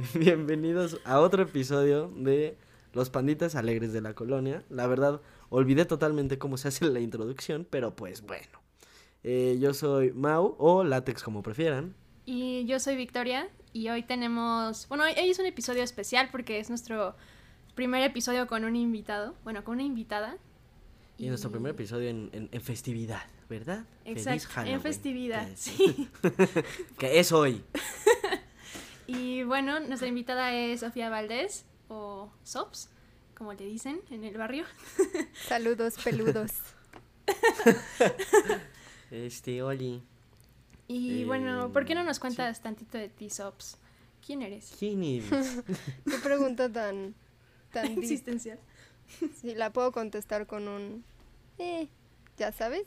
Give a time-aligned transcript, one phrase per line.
[0.14, 2.56] Bienvenidos a otro episodio de
[2.92, 4.62] Los Panditas Alegres de la Colonia.
[4.70, 8.60] La verdad, olvidé totalmente cómo se hace la introducción, pero pues bueno.
[9.22, 11.94] Eh, yo soy Mau o Látex como prefieran.
[12.24, 16.70] Y yo soy Victoria y hoy tenemos, bueno, hoy es un episodio especial porque es
[16.70, 17.14] nuestro
[17.74, 20.38] primer episodio con un invitado, bueno, con una invitada.
[21.18, 23.84] Y, nuestro primer episodio en, en, festividad, ¿verdad?
[24.06, 26.08] Exacto, en festividad, sí.
[26.98, 27.62] que es hoy.
[29.12, 32.90] Y bueno, nuestra invitada es Sofía Valdés, o Sops,
[33.34, 34.64] como le dicen en el barrio.
[35.48, 36.52] Saludos peludos.
[39.10, 40.00] este, Oli.
[40.86, 43.78] Y bueno, ¿por qué no nos cuentas tantito de ti, Sops?
[44.24, 44.76] ¿Quién eres?
[44.78, 45.28] ¿Quién eres?
[46.08, 47.16] Qué pregunta tan...
[47.72, 48.60] tan existencial.
[49.40, 51.04] Sí, la puedo contestar con un...
[51.58, 51.88] Eh,
[52.36, 52.86] ya sabes.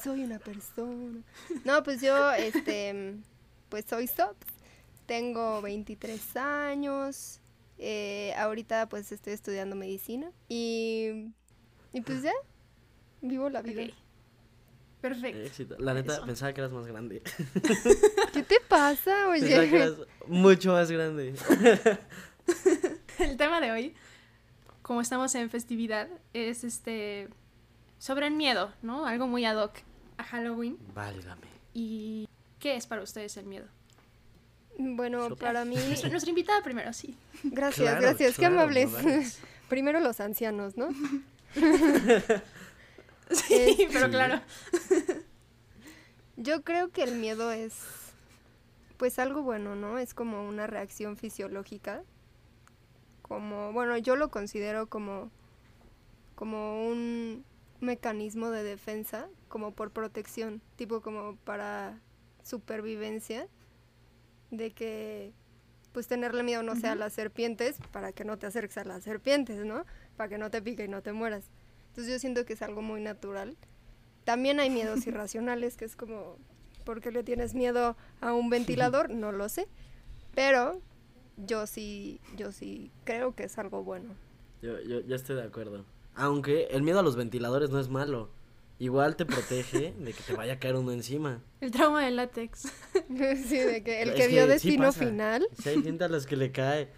[0.00, 1.20] soy una persona.
[1.64, 3.16] No, pues yo, este,
[3.68, 4.53] pues soy Sops
[5.06, 7.40] tengo 23 años.
[7.78, 10.30] Eh, ahorita pues estoy estudiando medicina.
[10.48, 11.30] Y,
[11.92, 12.32] y pues ya,
[13.20, 13.92] vivo la vida.
[15.00, 15.76] Perfecto.
[15.80, 17.22] La neta, pensaba que eras más grande.
[18.32, 19.40] ¿Qué te pasa, oye?
[19.40, 19.94] Pensaba que eras
[20.26, 21.34] mucho más grande.
[23.18, 23.94] el tema de hoy,
[24.80, 27.28] como estamos en festividad, es este
[27.98, 29.06] sobre el miedo, ¿no?
[29.06, 29.72] Algo muy ad hoc
[30.16, 30.78] a Halloween.
[30.94, 31.48] Válgame.
[31.74, 32.26] ¿Y
[32.58, 33.66] qué es para ustedes el miedo?
[34.78, 35.76] Bueno, para mí...
[36.10, 37.16] Nuestra, invitada primero, sí.
[37.42, 38.36] Gracias, gracias.
[38.36, 38.90] Qué amables.
[39.68, 40.88] primero los ancianos, ¿no?
[43.30, 44.40] sí, pero claro.
[46.36, 47.74] Yo creo que el miedo es,
[48.96, 49.98] pues, algo bueno, ¿no?
[49.98, 52.02] Es como una reacción fisiológica.
[53.22, 55.30] Como, bueno, yo lo considero como,
[56.34, 57.44] como un
[57.80, 62.00] mecanismo de defensa, como por protección, tipo como para
[62.42, 63.48] supervivencia
[64.56, 65.32] de que
[65.92, 69.04] pues tenerle miedo, no sea a las serpientes, para que no te acerques a las
[69.04, 69.84] serpientes, ¿no?
[70.16, 71.44] Para que no te pique y no te mueras.
[71.90, 73.56] Entonces yo siento que es algo muy natural.
[74.24, 76.36] También hay miedos irracionales, que es como,
[76.84, 79.10] ¿por qué le tienes miedo a un ventilador?
[79.10, 79.68] No lo sé.
[80.34, 80.80] Pero
[81.36, 84.14] yo sí, yo sí creo que es algo bueno.
[84.62, 85.84] Yo, yo, yo estoy de acuerdo.
[86.16, 88.30] Aunque el miedo a los ventiladores no es malo.
[88.78, 91.40] Igual te protege de que te vaya a caer uno encima.
[91.60, 92.62] El trauma del látex.
[93.08, 95.46] sí, de que el que vio destino final.
[95.62, 96.90] Si hay gente a los que le cae.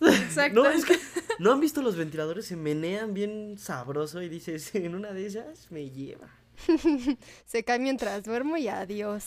[0.00, 0.62] Exacto.
[0.62, 0.98] No, es que
[1.38, 5.70] no han visto los ventiladores, se menean bien sabroso y dices, en una de esas
[5.70, 6.28] me lleva.
[7.46, 9.24] se cae mientras duermo y adiós.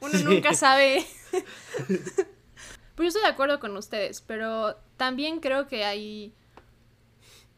[0.00, 1.04] Uno nunca sabe.
[2.94, 6.34] pues yo estoy de acuerdo con ustedes, pero también creo que hay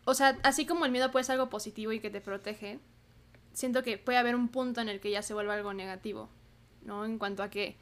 [0.07, 2.79] o sea, así como el miedo puede ser algo positivo y que te protege,
[3.53, 6.31] siento que puede haber un punto en el que ya se vuelva algo negativo,
[6.83, 7.05] ¿no?
[7.05, 7.77] En cuanto a que,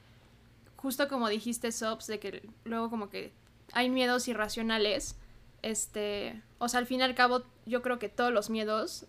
[0.76, 3.32] justo como dijiste, Sops, de que luego como que
[3.72, 5.16] hay miedos irracionales,
[5.60, 9.04] este, o sea, al fin y al cabo, yo creo que todos los miedos,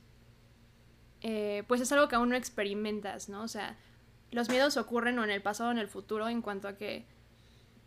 [1.21, 3.43] eh, pues es algo que aún no experimentas, ¿no?
[3.43, 3.77] O sea,
[4.31, 7.05] los miedos ocurren o en el pasado o en el futuro en cuanto a que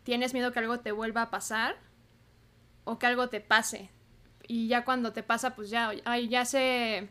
[0.01, 1.75] tienes miedo que algo te vuelva a pasar
[2.83, 3.91] o que algo te pase,
[4.49, 7.07] y ya cuando te pasa, pues ya, ay, ya se,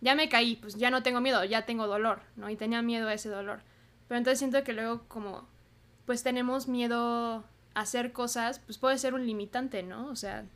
[0.00, 2.48] ya me caí, pues ya no tengo miedo, ya tengo dolor, ¿no?
[2.48, 3.60] Y tenía miedo a ese dolor.
[4.08, 5.46] Pero entonces siento que luego como,
[6.06, 7.44] pues tenemos miedo
[7.74, 10.08] a hacer cosas, pues puede ser un limitante, ¿no?
[10.08, 10.46] O sea,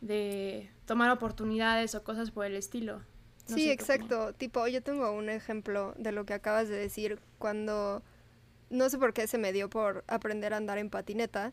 [0.00, 3.02] de tomar oportunidades o cosas por el estilo.
[3.44, 4.32] sí, exacto.
[4.32, 8.04] Tipo, yo tengo un ejemplo de lo que acabas de decir cuando,
[8.70, 11.52] no sé por qué se me dio por aprender a andar en patineta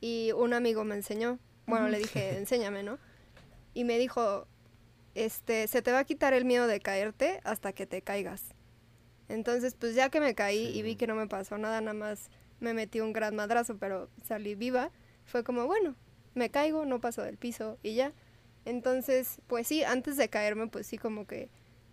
[0.00, 1.40] y un amigo me enseñó.
[1.66, 3.00] Bueno, le dije, enséñame, ¿no?
[3.78, 4.48] Y me dijo,
[5.14, 8.42] este, se te va a quitar el miedo de caerte hasta que te caigas.
[9.28, 12.28] Entonces, pues ya que me caí y vi que no me pasó nada, nada más
[12.58, 14.90] me metí un gran madrazo, pero salí viva,
[15.26, 15.94] fue como, bueno,
[16.34, 18.12] me caigo, no paso del piso y ya.
[18.64, 21.48] Entonces, pues sí, antes de caerme, pues sí, como que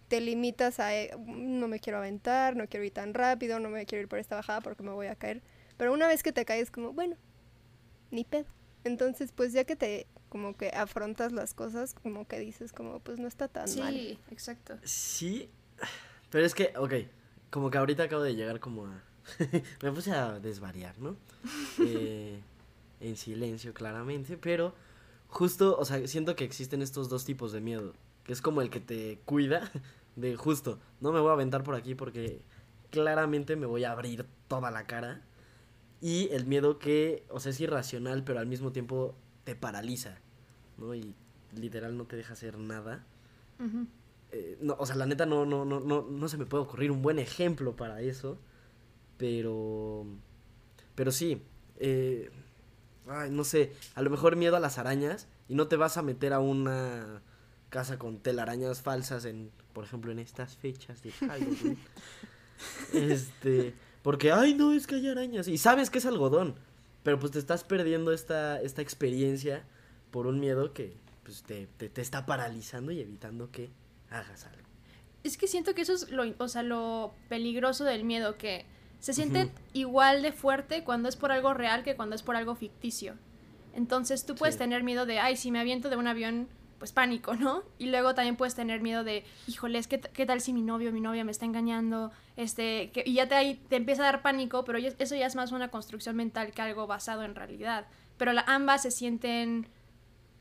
[0.08, 3.86] te limitas a, eh, no me quiero aventar, no quiero ir tan rápido, no me
[3.86, 5.44] quiero ir por esta bajada porque me voy a caer.
[5.78, 7.16] Pero una vez que te caes, como, bueno,
[8.10, 8.48] ni pedo.
[8.84, 13.20] Entonces, pues ya que te como que afrontas las cosas, como que dices, como, pues
[13.20, 13.94] no está tan mal.
[13.94, 14.78] Sí, exacto.
[14.84, 15.50] Sí,
[16.30, 16.94] pero es que, ok,
[17.50, 19.04] como que ahorita acabo de llegar como a...
[19.82, 21.16] me puse a desvariar, ¿no?
[21.80, 22.42] Eh,
[23.02, 24.74] en silencio, claramente, pero
[25.28, 27.94] justo, o sea, siento que existen estos dos tipos de miedo,
[28.24, 29.72] que es como el que te cuida
[30.16, 32.42] de justo, no me voy a aventar por aquí porque
[32.90, 35.22] claramente me voy a abrir toda la cara.
[36.02, 40.18] Y el miedo que, o sea, es irracional, pero al mismo tiempo te paraliza.
[40.78, 40.94] ¿no?
[40.94, 41.16] Y
[41.54, 43.06] literal no te deja hacer nada.
[44.32, 46.92] Eh, no, o sea, la neta no, no, no, no, no se me puede ocurrir
[46.92, 48.38] un buen ejemplo para eso.
[49.18, 50.06] Pero.
[50.96, 51.42] Pero sí,
[51.78, 52.30] eh,
[53.08, 56.02] ay, no sé, a lo mejor miedo a las arañas y no te vas a
[56.02, 57.22] meter a una
[57.70, 61.78] casa con telarañas falsas en, por ejemplo, en estas fechas de Halloween.
[62.94, 65.48] este, porque, ay, no, es que hay arañas.
[65.48, 66.56] Y sabes que es algodón,
[67.06, 69.64] pero pues te estás perdiendo esta, esta experiencia
[70.12, 73.70] por un miedo que pues, te, te, te está paralizando y evitando que
[74.10, 74.68] hagas algo.
[75.24, 78.66] Es que siento que eso es lo, o sea, lo peligroso del miedo, que
[79.00, 82.56] se siente igual de fuerte cuando es por algo real que cuando es por algo
[82.56, 83.14] ficticio.
[83.74, 84.60] Entonces tú puedes Sí.
[84.60, 86.48] tener miedo de, ay, si me aviento de un avión,
[86.86, 87.64] pues pánico, ¿no?
[87.80, 90.94] Y luego también puedes tener miedo de, híjoles, ¿qué, qué tal si mi novio o
[90.94, 92.12] mi novia me está engañando?
[92.38, 95.52] Este, que, y ya te, te empieza a dar pánico, pero eso ya es más
[95.52, 97.88] una construcción mental que algo basado en realidad.
[98.18, 99.68] Pero la, ambas se sienten,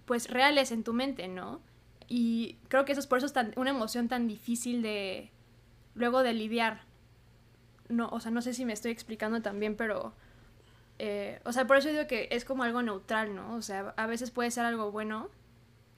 [0.05, 1.63] pues, reales en tu mente, ¿no?
[2.09, 5.31] Y creo que eso es por eso una emoción tan difícil de
[5.95, 6.83] luego de lidiar.
[7.89, 10.13] No, o sea, no sé si me estoy explicando también, pero
[10.99, 13.55] eh, o sea, por eso digo que es como algo neutral, ¿no?
[13.55, 15.31] O sea, a veces puede ser algo bueno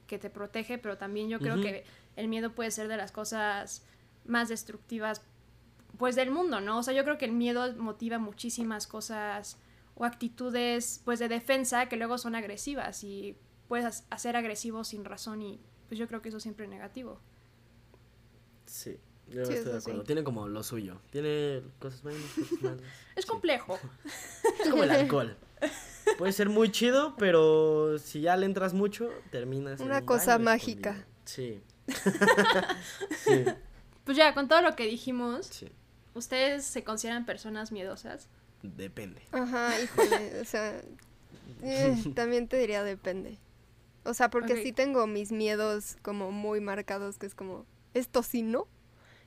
[0.06, 1.84] que te protege, pero también yo creo que
[2.16, 3.84] el miedo puede ser de las cosas
[4.24, 5.22] más destructivas
[5.98, 6.78] pues del mundo, ¿no?
[6.78, 9.58] O sea, yo creo que el miedo motiva muchísimas cosas
[9.94, 13.36] o actitudes pues de defensa que luego son agresivas y
[13.68, 17.20] puedes hacer agresivo sin razón y pues yo creo que eso siempre es negativo.
[18.66, 18.98] Sí,
[19.28, 20.00] yo Sí, estoy de acuerdo.
[20.00, 20.06] sí.
[20.06, 21.00] Tiene como lo suyo.
[21.10, 22.80] Tiene cosas buenas, cosas malas.
[23.16, 23.30] Es Sí.
[23.30, 23.78] complejo.
[24.60, 25.36] Es como el alcohol.
[26.18, 29.80] Puede ser muy chido, pero si ya le entras mucho, terminas.
[29.80, 31.04] en Una un cosa mágica.
[31.24, 31.60] Sí.
[33.24, 33.44] sí,
[34.04, 35.68] Pues ya, con todo lo que dijimos, sí.
[36.14, 38.28] ¿ustedes se consideran personas miedosas?
[38.62, 39.22] Depende.
[39.32, 40.80] Ajá, híjole, o sea,
[41.62, 43.38] eh, también te diría depende.
[44.04, 44.60] O sea, porque Ok.
[44.62, 48.68] sí tengo mis miedos como muy marcados, que es como, esto sí no.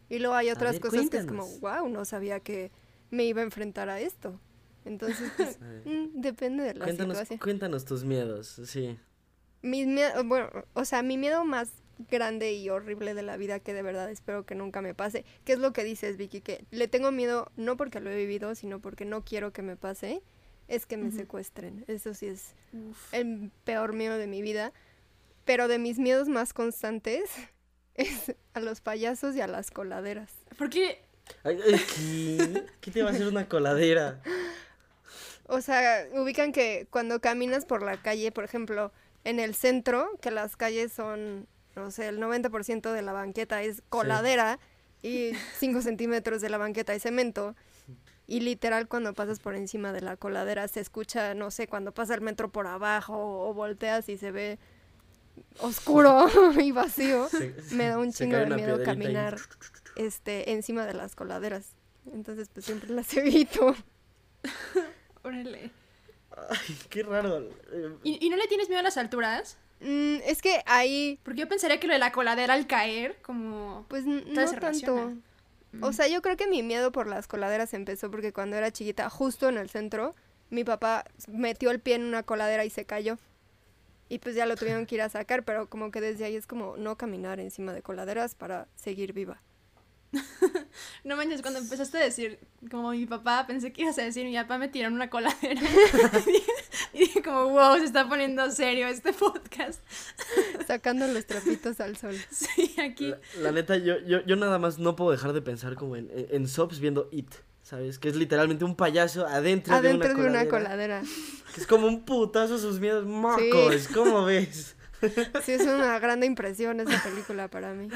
[0.10, 2.72] Y luego hay otras ver, cosas que es como, wow, no sabía que
[3.12, 4.40] me iba a enfrentar a esto.
[4.86, 7.40] Entonces, pues, mm, depende de la Cuéntanos, situación.
[7.40, 8.98] cuéntanos tus miedos, sí.
[9.62, 11.70] Mis miedos, bueno, o sea, mi miedo más
[12.10, 15.54] grande y horrible de la vida que de verdad espero que nunca me pase, que
[15.54, 18.80] es lo que dices, Vicky, que le tengo miedo no porque lo he vivido, sino
[18.80, 20.22] porque no quiero que me pase,
[20.70, 21.84] es que me secuestren.
[21.88, 23.14] Eso sí es Uf.
[23.14, 24.72] el peor miedo de mi vida.
[25.44, 27.30] Pero de mis miedos más constantes
[27.96, 30.32] es a los payasos y a las coladeras.
[30.58, 31.02] Porque
[31.44, 32.66] Ay, ay, ¿qué?
[32.82, 34.22] ¿Qué te va a hacer una coladera?
[35.52, 38.92] O sea, ubican que cuando caminas por la calle, por ejemplo,
[39.24, 43.82] en el centro, que las calles son, no sé, el 90% de la banqueta es
[43.90, 44.60] coladera
[45.02, 47.56] y 5 centímetros de la banqueta es cemento.
[48.28, 52.14] Y literal cuando pasas por encima de la coladera se escucha, no sé, cuando pasa
[52.14, 54.60] el metro por abajo o, volteas y se ve
[55.62, 56.28] oscuro
[56.62, 57.28] y vacío.
[57.28, 59.38] Se- Me da un chingo de miedo y- caminar
[59.96, 61.72] este encima de las coladeras.
[62.14, 63.76] Entonces pues siempre las evito.
[65.32, 67.50] Ay, qué raro.
[68.04, 69.58] ¿Y, y no le tienes miedo a las alturas?
[69.82, 73.86] Mm, es que ahí Porque yo pensaría que lo de la coladera al caer, como...
[73.88, 74.60] Pues no se tanto.
[74.60, 75.16] relaciona.
[75.82, 79.10] O sea, yo creo que mi miedo por las coladeras empezó porque cuando era chiquita,
[79.10, 80.16] justo en el centro,
[80.50, 83.18] mi papá metió el pie en una coladera y se cayó.
[84.10, 86.48] Y pues ya lo tuvieron que ir a sacar, pero como que desde ahí es
[86.48, 89.42] como no caminar encima de coladeras para seguir viva.
[91.04, 92.40] No manches, cuando empezaste a decir,
[92.70, 95.62] como mi papá, pensé que ibas a decir, mi papá me tiró en una coladera.
[96.94, 99.82] y dije como, wow, se está poniendo serio este podcast.
[100.68, 102.16] Sacando los trapitos al sol.
[102.32, 103.10] Sí, aquí.
[103.10, 106.10] La, la neta, yo, yo, yo nada más no puedo dejar de pensar como en,
[106.12, 107.98] en, en Sops viendo It, ¿sabes?
[108.00, 110.50] Que es literalmente un payaso adentro, Adentro de una coladera.
[110.50, 111.02] coladera.
[111.56, 114.76] Que es como un putazo sus miedos mocos, ¿cómo ves?
[115.44, 117.88] Sí, es una gran impresión esa película para mí.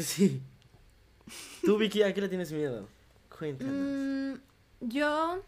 [0.00, 0.40] Sí.
[1.66, 2.88] Tú, Vicky, ¿a qué le tienes miedo?
[3.38, 3.74] Cuéntanos.
[3.74, 4.34] Mm,
[4.80, 5.42] yo.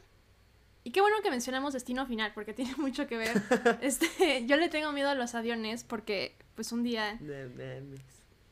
[0.84, 3.42] Y qué bueno que mencionamos destino final, porque tiene mucho que ver.
[3.82, 8.00] Este, yo le tengo miedo a los aviones porque, pues un día, mames.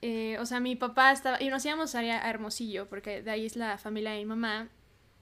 [0.02, 3.56] eh, o sea, mi papá estaba, y nos íbamos a Hermosillo, porque de ahí es
[3.56, 4.68] la familia de mi mamá.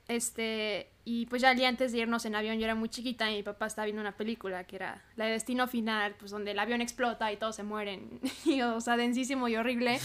[0.07, 3.31] Este, y pues ya el día antes de irnos en avión, yo era muy chiquita
[3.31, 6.51] y mi papá estaba viendo una película que era la de Destino Final, pues donde
[6.51, 8.21] el avión explota y todos se mueren.
[8.45, 9.99] Y, o sea, densísimo y horrible.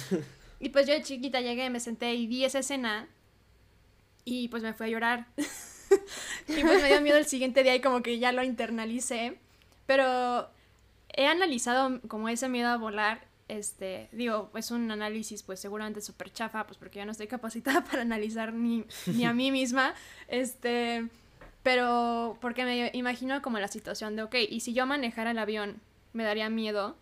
[0.60, 3.08] Y pues yo de chiquita llegué, me senté y vi esa escena
[4.26, 5.28] y pues me fui a llorar.
[6.48, 9.38] y pues me dio miedo el siguiente día y como que ya lo internalicé.
[9.86, 10.50] Pero
[11.14, 13.28] he analizado como ese miedo a volar.
[13.48, 17.84] Este, digo, es un análisis pues seguramente súper chafa, pues porque yo no estoy capacitada
[17.90, 19.96] para analizar ni, ni a mí misma.
[20.28, 21.08] Este,
[21.64, 25.82] pero porque me imagino como la situación de, ok, y si yo manejara el avión,
[26.14, 26.96] me daría miedo.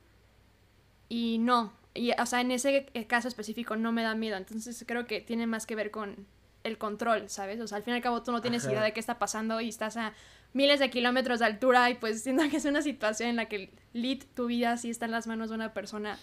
[1.10, 4.38] Y no, y, o sea, en ese caso específico no me da miedo.
[4.38, 6.28] Entonces creo que tiene más que ver con
[6.64, 7.60] el control, ¿sabes?
[7.60, 8.74] O sea, al fin y al cabo tú no tienes Ajá.
[8.74, 10.14] idea de qué está pasando y estás a
[10.54, 13.72] miles de kilómetros de altura y pues siento que es una situación en la que
[13.94, 16.18] lit tu vida sí está en las manos de una persona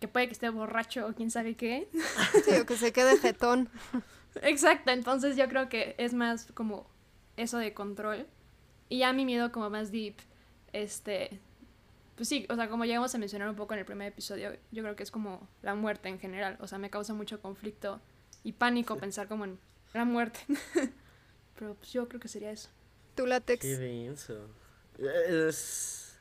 [0.00, 1.88] que puede que esté borracho o quién sabe qué.
[2.44, 3.68] Sí, o que se quede jetón.
[4.42, 6.86] Exacto, entonces yo creo que es más como
[7.36, 8.26] eso de control.
[8.88, 10.16] Y ya mi miedo como más deep,
[10.72, 11.38] este,
[12.22, 14.84] pues sí, o sea, como llegamos a mencionar un poco en el primer episodio, yo
[14.84, 18.00] creo que es como la muerte en general, o sea, me causa mucho conflicto
[18.44, 19.58] y pánico pensar como en
[19.92, 20.38] la muerte.
[21.58, 22.68] Pero pues yo creo que sería eso.
[23.16, 23.60] Tu látex.
[23.60, 24.36] Qué denso.
[25.26, 26.16] Es-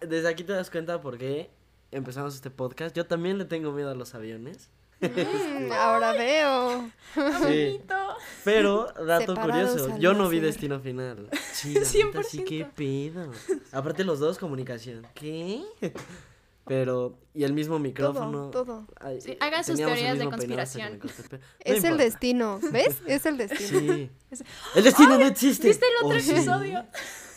[0.00, 1.50] Desde aquí te das cuenta por qué
[1.90, 2.94] empezamos este podcast.
[2.94, 4.70] Yo también le tengo miedo a los aviones.
[5.00, 6.88] Mm, ahora veo.
[7.14, 7.20] Sí.
[7.40, 8.16] Bonito.
[8.44, 10.38] Pero, dato Separados curioso, yo no vi.
[10.38, 11.28] Destino Final.
[11.62, 12.44] Sí, la neta, sí, 100%.
[12.44, 13.30] qué pedo.
[13.72, 15.06] Aparte los dos, comunicación.
[15.14, 15.62] ¿Qué?
[16.64, 18.50] Pero, y el mismo micrófono.
[18.50, 18.86] Todo, todo.
[19.00, 20.98] Ay, Sí, hagan sus teorías de conspiración.
[21.00, 21.12] pelo.
[21.32, 22.60] No Es el destino.
[22.70, 23.02] ¿Ves?
[23.06, 23.94] Es el destino.
[23.94, 24.10] Sí.
[24.76, 25.66] El destino no existe.
[25.68, 26.30] ¿Viste el otro Oh, sí.
[26.30, 26.84] episodio?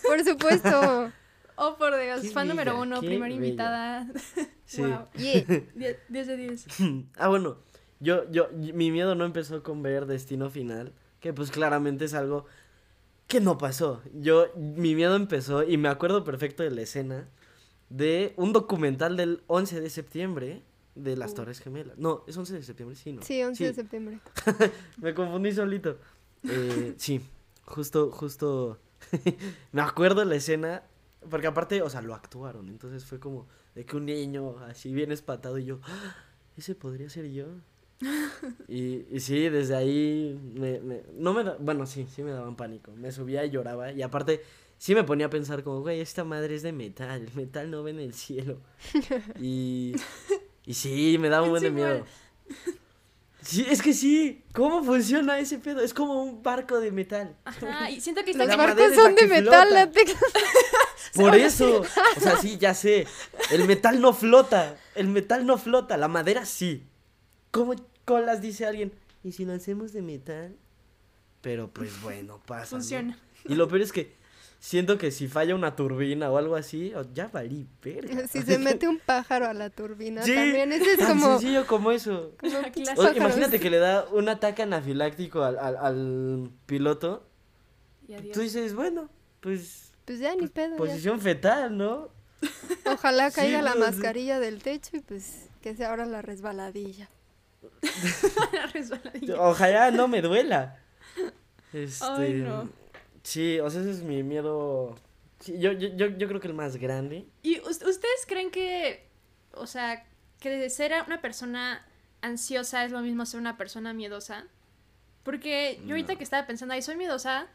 [0.08, 1.12] Por supuesto.
[1.55, 3.46] Oh, por Dios, Qué fan número bella, uno, qué primera bella.
[3.48, 4.08] invitada.
[4.65, 4.82] Sí.
[4.82, 5.08] Wow.
[5.15, 5.44] Yeah.
[6.10, 6.65] 10 de 10.
[7.17, 7.58] Ah, bueno,
[8.00, 12.46] yo, yo, mi miedo no empezó con ver Destino Final, que pues claramente es algo
[13.27, 14.01] que no pasó.
[14.13, 17.27] Yo, mi miedo empezó, y me acuerdo perfecto de la escena,
[17.89, 20.63] de un documental del 11 de septiembre
[20.96, 21.36] de las Uh.
[21.36, 21.98] Torres Gemelas.
[21.98, 23.22] No, es 11 de septiembre, sí, ¿no?
[23.22, 24.20] Sí, 11 de septiembre.
[25.01, 25.98] Me confundí solito.
[26.44, 27.22] Eh, sí,
[27.65, 28.79] justo, justo.
[29.72, 30.84] me acuerdo de la escena.
[31.29, 32.70] Porque aparte, o sea, lo actuaron.
[32.70, 36.15] Entonces fue como de que un niño así bien espantado y yo, "Ah,
[36.55, 37.48] ese podría ser yo.
[38.67, 42.55] Y, y sí, desde ahí me, me- no me da- bueno, sí, sí me daban
[42.55, 42.91] pánico.
[42.91, 43.91] Me subía y lloraba.
[43.91, 44.43] Y aparte,
[44.77, 47.21] sí me ponía a pensar como, güey, esta madre es de metal.
[47.21, 48.59] El metal no ve en el cielo.
[49.39, 49.95] Y,
[50.65, 52.05] y sí, me daba un buen de miedo.
[53.41, 54.43] Sí, es que sí.
[54.53, 55.79] ¿Cómo funciona ese pedo?
[55.81, 57.35] Es como un barco de metal.
[57.45, 60.15] Ajá, y siento que Los La barcos la son de metal, látex.
[61.13, 61.81] Por eso.
[61.81, 63.05] O sea, sí, ya sé.
[63.51, 64.77] El metal no flota.
[64.95, 65.95] El metal no flota.
[65.97, 66.83] La madera sí.
[67.55, 68.91] ¿Cómo colas dice alguien?
[69.24, 70.55] ¿Y si lo hacemos de metal?
[71.41, 72.63] Pero pues bueno, pasa.
[72.75, 72.81] ¿no?
[72.81, 73.17] Funciona.
[73.47, 74.13] Y lo peor es que
[74.59, 78.27] siento que si falla una turbina o algo así, ya valí verga.
[78.31, 81.39] Si se mete un pájaro a la turbina, Sí, también ese es Tan como...
[81.39, 82.33] sencillo como eso.
[82.39, 82.57] como.
[82.97, 87.25] O- imagínate que le da un ataque anafiláctico al, al, al piloto.
[88.07, 88.33] Y adiós.
[88.33, 89.09] Tú dices, bueno,
[89.39, 90.77] pues Pues ya ni pedo, ya.
[90.77, 92.09] posición fetal, ¿no?
[92.85, 93.91] Ojalá Sí, caiga la pues, sí.
[93.93, 97.09] mascarilla del techo y pues que se abra la resbaladilla.
[99.22, 99.39] La.
[99.50, 100.79] Ojalá no me duela.
[101.74, 102.69] Este, Ay, no.
[103.24, 104.95] Sí, o sea, ese es mi miedo.
[105.39, 107.27] Sí, yo, yo, yo, yo creo que el más grande.
[107.43, 109.07] ¿Y us- ustedes creen que,
[109.53, 110.05] o sea,
[110.39, 111.86] que de ser una persona
[112.22, 114.45] ansiosa es lo mismo ser una persona miedosa?
[115.24, 116.17] Porque yo ahorita No.
[116.19, 117.48] que estaba pensando, ahí soy miedosa,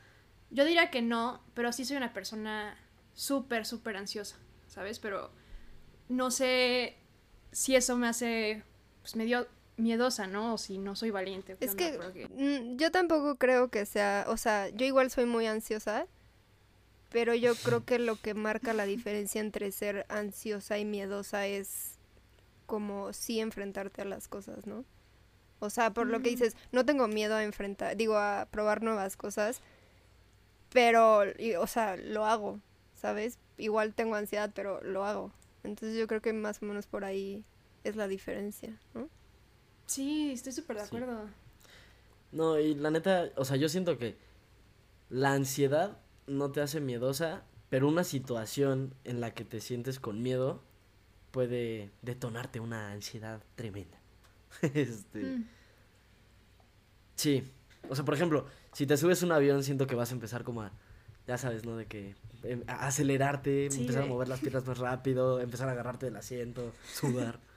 [0.50, 2.76] yo diría que no, pero sí soy una persona
[3.14, 4.36] súper, súper ansiosa,
[4.66, 4.98] ¿sabes?
[4.98, 5.30] Pero
[6.08, 6.96] no sé
[7.52, 8.64] si eso me hace,
[9.02, 9.46] pues, medio
[9.80, 10.54] miedosa, ¿no?
[10.54, 11.54] O si no soy valiente.
[11.54, 15.10] ¿o qué Es que Porque- mm, yo tampoco creo que sea, o sea, yo igual
[15.10, 16.06] soy muy ansiosa,
[17.10, 21.96] pero yo creo que lo que marca la diferencia entre ser ansiosa y miedosa es
[22.66, 24.84] como sí enfrentarte a las cosas, ¿no?
[25.58, 26.34] O sea, por lo que Mm.
[26.34, 29.60] dices, no tengo miedo a enfrentar, digo, a probar nuevas cosas,
[30.72, 32.60] pero, y- o sea, lo hago,
[32.94, 33.38] ¿sabes?
[33.58, 35.32] Igual tengo ansiedad, pero lo hago.
[35.64, 37.44] Entonces yo creo que más o menos por ahí
[37.84, 39.08] es la diferencia, ¿no?
[39.90, 40.86] Sí, estoy súper de Sí.
[40.88, 41.24] acuerdo.
[42.30, 44.16] No, y la neta, o sea, yo siento que
[45.08, 50.22] la ansiedad no te hace miedosa, pero una situación en la que te sientes con
[50.22, 50.62] miedo
[51.32, 53.98] puede detonarte una ansiedad tremenda.
[54.62, 55.44] este, Mm.
[57.16, 57.50] Sí.
[57.88, 60.44] O sea, por ejemplo, si te subes a un avión, siento que vas a empezar
[60.44, 60.70] como a,
[61.26, 61.76] ya sabes, ¿no?
[61.76, 62.14] De que
[62.68, 66.72] a acelerarte, Sí, empezar a mover las piernas más rápido, empezar a agarrarte del asiento,
[66.94, 67.40] sudar.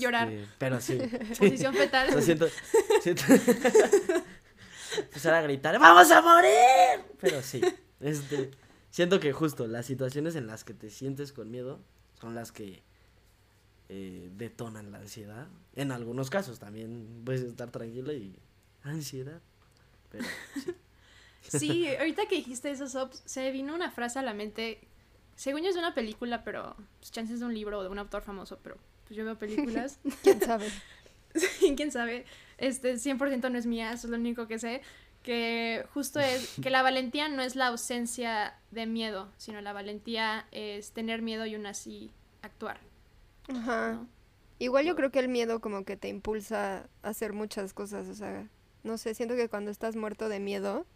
[0.00, 0.30] Llorar.
[0.30, 0.98] Este, Pero sí.
[1.38, 2.08] Posición fetal.
[2.08, 2.48] O sea, siento,
[3.02, 3.24] siento-
[4.98, 7.04] empezar a gritar, ¡vamos a morir!
[7.20, 7.60] Pero sí,
[8.00, 8.50] este,
[8.90, 11.80] siento que justo las situaciones en las que te sientes con miedo
[12.20, 12.82] son las que
[13.88, 15.48] eh, detonan la ansiedad.
[15.74, 18.36] En algunos casos también puedes estar tranquilo y
[18.82, 19.40] ansiedad.
[20.10, 20.24] Pero
[21.42, 21.58] sí.
[21.58, 24.80] Sí, ahorita que dijiste eso, Sob, se vino una frase a la mente.
[25.36, 27.98] Según yo es de una película, pero pues, chances de un libro o de un
[27.98, 28.76] autor famoso, pero
[29.10, 29.98] pues yo veo películas.
[30.22, 30.68] ¿Quién sabe?
[31.76, 32.26] quién sabe,
[32.58, 34.82] este 100% no es mía, eso es lo único que sé.
[35.24, 40.46] Que justo es que la valentía no es la ausencia de miedo, sino la valentía
[40.52, 42.12] es tener miedo y aún así
[42.42, 42.78] actuar.
[43.48, 43.94] Ajá.
[43.94, 44.06] ¿no?
[44.60, 48.14] Igual yo creo que el miedo como que te impulsa a hacer muchas cosas, o
[48.14, 48.46] sea,
[48.84, 50.86] no sé, siento que cuando estás muerto de miedo,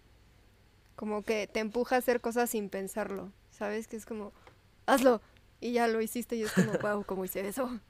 [0.95, 3.89] como que te empuja a hacer cosas sin pensarlo, ¿sabes?
[3.89, 4.33] Que es como,
[4.87, 5.21] hazlo,
[5.61, 7.81] y ya lo hiciste y es como, wow, ¿cómo hice eso?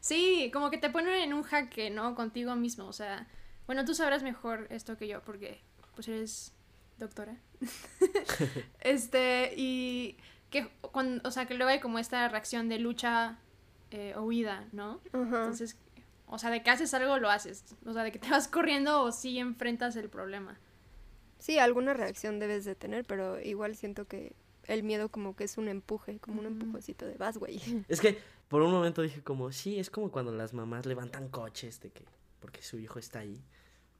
[0.00, 2.14] Sí, como que te ponen en un jaque, ¿no?
[2.14, 3.26] Contigo mismo, o sea,
[3.66, 5.60] bueno, tú sabrás mejor esto que yo porque
[5.94, 6.52] pues eres
[6.98, 7.36] doctora.
[8.80, 10.16] este, y
[10.50, 13.38] que cuando, o sea, que luego hay como esta reacción de lucha
[13.90, 15.00] eh, o huida, ¿no?
[15.12, 15.76] Entonces,
[16.26, 17.64] o sea, de que haces algo, lo haces.
[17.84, 20.58] O sea, de que te vas corriendo o sí enfrentas el problema.
[21.38, 24.34] Sí, alguna reacción debes de tener, pero igual siento que
[24.64, 27.60] el miedo como que es un empuje, como un empujoncito de vas, güey.
[27.88, 31.80] Es que por un momento dije como, sí, es como cuando las mamás levantan coches
[31.80, 32.04] de que,
[32.40, 33.42] porque su hijo está ahí.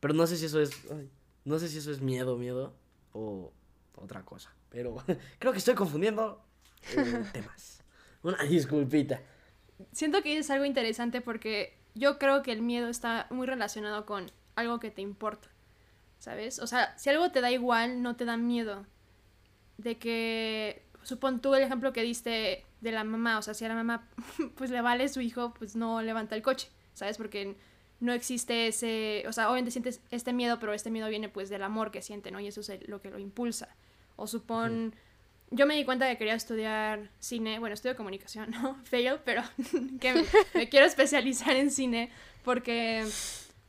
[0.01, 1.11] Pero no sé si eso es, ay,
[1.45, 2.75] no sé si eso es miedo, miedo
[3.13, 3.53] o
[3.97, 4.55] otra cosa.
[4.69, 4.97] Pero
[5.39, 6.45] creo que estoy confundiendo
[6.97, 7.83] eh, temas.
[8.23, 9.21] Una disculpita.
[9.93, 14.31] Siento que es algo interesante porque yo creo que el miedo está muy relacionado con
[14.55, 15.49] algo que te importa,
[16.19, 16.59] ¿sabes?
[16.59, 18.87] O sea, si algo te da igual, no te da miedo.
[19.77, 23.69] De que, supón tú el ejemplo que diste de la mamá, o sea, si a
[23.69, 24.09] la mamá
[24.57, 27.17] pues le vale su hijo, pues no levanta el coche, ¿sabes?
[27.17, 27.57] Porque
[28.01, 31.63] no existe ese, o sea, obviamente sientes este miedo, pero este miedo viene pues del
[31.63, 32.41] amor que siente, ¿no?
[32.41, 33.69] Y eso es lo que lo impulsa.
[34.17, 34.95] O supón,
[35.51, 38.79] yo me di cuenta que quería estudiar cine, bueno, estudio comunicación, ¿no?
[38.85, 39.43] Fail, pero
[40.01, 40.25] que me,
[40.55, 42.11] me quiero especializar en cine
[42.45, 43.05] porque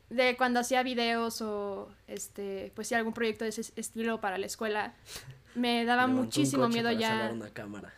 [0.10, 4.46] de cuando hacía videos o este, pues sí, algún proyecto de ese estilo para la
[4.46, 4.94] escuela,
[5.56, 7.32] me daba Levantó muchísimo miedo ya.
[7.34, 7.94] una cámara.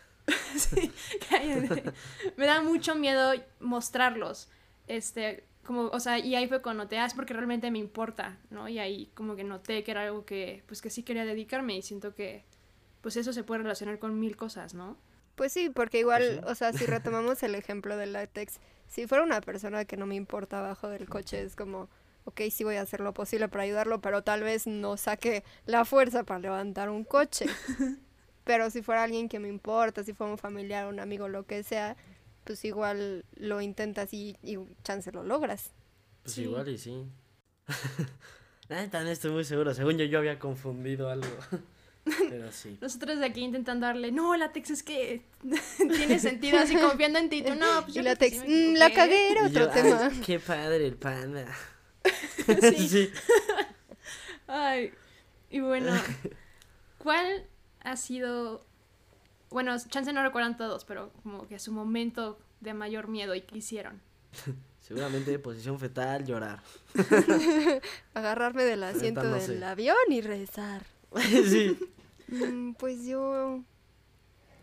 [0.57, 0.91] Sí,
[1.29, 1.83] cállate.
[2.37, 4.49] me da mucho miedo mostrarlos.
[4.87, 8.67] Este, como, o sea, y ahí fue cuando te das porque realmente me importa, ¿no?
[8.69, 11.81] Y ahí como que noté que era algo que, pues que sí quería dedicarme y
[11.81, 12.45] siento que,
[13.01, 14.97] pues eso se puede relacionar con mil cosas, ¿no?
[15.35, 16.41] Pues sí, porque igual, Pues sí.
[16.45, 20.15] o sea, si retomamos el ejemplo del látex, si fuera una persona que no me
[20.15, 21.89] importa abajo del coche, es como,
[22.25, 25.85] ok, sí voy a hacer lo posible para ayudarlo, pero tal vez no saque la
[25.85, 27.45] fuerza para levantar un coche.
[28.49, 31.61] Pero si fuera alguien que me importa, si fuera un familiar, un amigo, lo que
[31.61, 31.95] sea,
[32.45, 35.69] pues igual lo intentas y, y chance lo logras.
[36.23, 36.41] Pues Sí.
[36.45, 37.05] igual y sí.
[38.69, 39.75] La neta, no estoy muy seguro.
[39.75, 41.27] Según yo, yo había confundido algo.
[42.29, 42.75] Pero sí.
[42.81, 45.21] Nosotros de aquí intentando darle, no, látex es que
[45.77, 48.87] tiene sentido, así confiando en ti, tú no, pues Y yo látex, sí "Mm, la
[48.87, 48.93] equivoqué".
[48.95, 50.07] cagué, era otro yo, tema.
[50.11, 51.45] "Ay, qué padre el panda.
[52.73, 52.89] Sí.
[52.89, 53.09] sí.
[54.47, 54.91] Ay,
[55.51, 55.93] y bueno,
[56.97, 57.45] ¿cuál
[57.81, 58.65] ha sido,
[59.49, 63.57] bueno, chance no recuerdan todos, pero como que su momento de mayor miedo y qué
[63.57, 64.01] hicieron?
[64.81, 66.61] Seguramente posición fetal, llorar.
[68.13, 70.83] Agarrarme del asiento del avión y rezar.
[71.19, 71.77] sí.
[72.27, 73.61] Mm, Pues yo,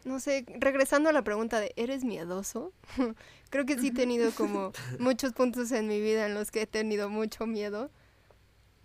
[0.05, 2.73] no sé, regresando a la pregunta de, ¿eres miedoso?
[3.51, 6.67] Creo que sí he tenido como muchos puntos en mi vida en los que he
[6.67, 7.91] tenido mucho miedo,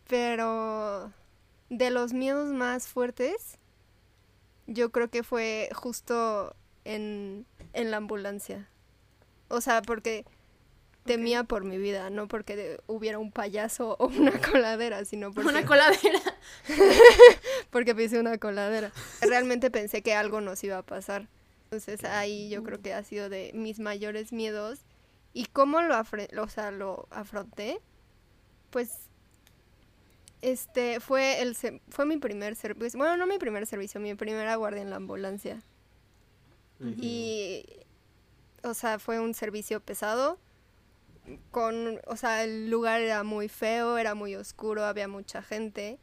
[0.07, 1.11] pero
[1.69, 3.57] de los miedos más fuertes,
[4.67, 8.67] yo creo que fue justo en, en la ambulancia.
[9.49, 10.25] O sea, porque
[11.05, 15.49] temía por mi vida, no porque de- hubiera un payaso o una coladera, sino porque
[15.49, 16.19] Una coladera.
[17.69, 18.91] porque pisé una coladera.
[19.21, 21.27] Realmente pensé que algo nos iba a pasar.
[21.65, 24.79] Entonces ahí yo creo que ha sido de mis mayores miedos.
[25.33, 27.79] ¿Y cómo lo, afre- o sea, lo afronté?
[28.69, 28.89] Pues
[30.41, 34.55] este fue el se- fue mi primer servicio, bueno, no mi primer servicio, mi primera
[34.55, 35.61] guardia en la ambulancia.
[36.99, 37.65] Y
[38.63, 40.39] o sea, fue un servicio pesado
[41.51, 45.99] con, o sea, el lugar era muy feo, era muy oscuro, había mucha gente.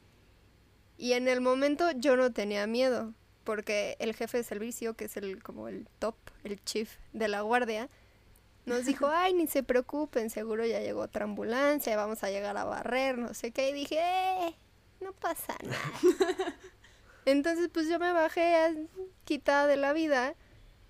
[0.97, 3.13] Y en el momento yo no tenía miedo,
[3.45, 7.41] porque el jefe de servicio, que es el como el top, el chief de la
[7.43, 7.89] guardia,
[8.69, 12.65] nos dijo, ay, ni se preocupen, seguro ya llegó otra ambulancia, vamos a llegar a
[12.65, 13.71] barrer, no sé qué.
[13.71, 14.55] Y dije, eh,
[15.01, 16.57] no pasa nada.
[17.25, 18.87] Entonces, pues yo me bajé
[19.25, 20.35] quitada de la vida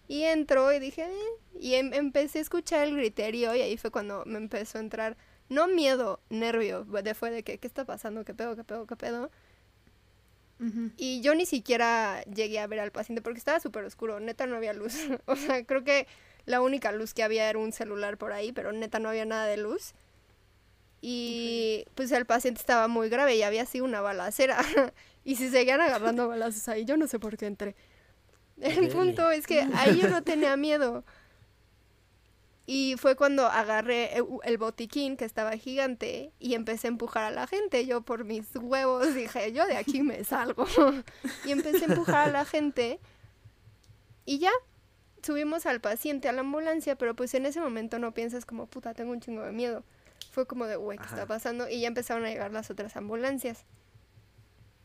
[0.07, 3.91] y entro y dije, eh, y em- empecé a escuchar el griterío y ahí fue
[3.91, 5.17] cuando me empezó a entrar,
[5.49, 8.25] no miedo, nervio, de fue de que, ¿qué está pasando?
[8.25, 8.57] ¿Qué pedo?
[8.57, 8.87] ¿Qué pedo?
[8.87, 9.31] ¿Qué pedo?
[10.97, 14.57] Y yo ni siquiera llegué a ver al paciente porque estaba súper oscuro, neta no
[14.57, 14.95] había luz.
[15.27, 16.07] o sea, creo que
[16.49, 19.47] la única luz que había era un celular por ahí, pero neta no había nada
[19.47, 19.93] de luz.
[21.01, 24.59] Y pues el paciente estaba muy grave y había sido una balacera.
[25.25, 27.77] y si seguían agarrando balazos ahí, yo no sé por qué entré.
[28.61, 31.05] El punto es que ahí yo no tenía miedo.
[32.67, 37.31] Y fue cuando agarré el- el botiquín que estaba gigante y empecé a empujar a
[37.31, 37.87] la gente.
[37.87, 40.67] Yo por mis huevos dije, yo de aquí me salgo.
[41.47, 42.99] y empecé a empujar a la gente
[44.27, 44.51] y ya
[45.23, 48.95] subimos al paciente a la ambulancia, pero pues en ese momento no piensas como, puta,
[48.95, 49.85] tengo un chingo de miedo.
[50.31, 51.15] fue como de, güey, ¿qué Ajá.
[51.15, 51.69] está pasando?
[51.69, 53.65] Y ya empezaron a llegar las otras ambulancias.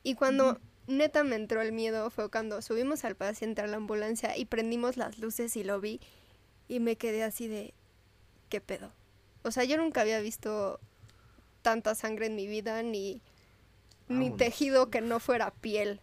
[0.04, 4.36] Y cuando neta me entró el miedo fue cuando subimos al paciente a la ambulancia
[4.38, 6.02] y prendimos las luces y lo vi
[6.68, 7.74] y me quedé así de,
[8.50, 8.92] ¿qué pedo?
[9.44, 10.80] O sea, yo nunca había visto
[11.62, 13.22] tanta sangre en mi vida ni,
[14.08, 14.38] ni Vámonos.
[14.38, 16.02] tejido que no fuera piel.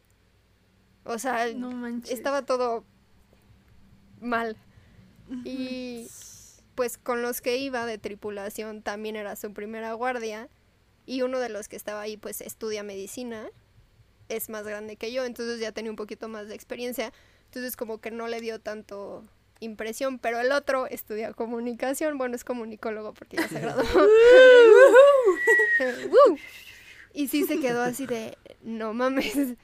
[1.04, 2.84] O sea, No estaba todo
[4.20, 4.56] mal.
[5.44, 6.08] Y
[6.74, 10.48] pues con los que iba de tripulación también era su primera guardia
[11.06, 13.48] y uno de los que estaba ahí pues estudia medicina,
[14.28, 17.12] es más grande que yo, entonces ya tenía un poquito más de experiencia,
[17.46, 19.24] entonces como que no le dio tanto
[19.60, 23.84] impresión, pero el otro estudia comunicación, bueno, es comunicólogo porque ya se graduó.
[27.12, 29.56] Y sí se quedó así de, no mames.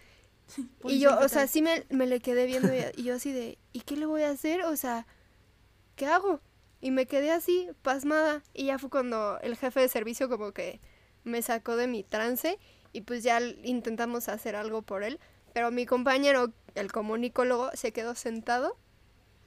[0.84, 3.58] Y yo, o sea, sí me, me le quedé viendo y, y yo así de,
[3.72, 4.62] ¿y qué le voy a hacer?
[4.62, 5.06] O sea,
[5.96, 6.40] ¿qué hago?
[6.80, 8.42] Y me quedé así, pasmada.
[8.54, 10.80] Y ya fue cuando el jefe de servicio como que
[11.24, 12.58] me sacó de mi trance
[12.92, 15.18] y pues ya intentamos hacer algo por él.
[15.52, 18.76] Pero mi compañero, el comunicólogo, se quedó sentado